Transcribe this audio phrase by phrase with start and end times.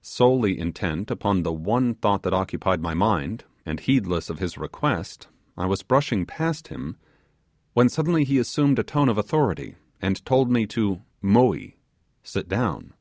[0.00, 5.28] Solely intent upon the one thought that occupied my mind, and heedless of his request,
[5.58, 6.96] I was brushing past him,
[7.74, 11.74] when suddenly he assumed a tone of authority, and told me to 'moee'
[12.22, 12.94] (sit down).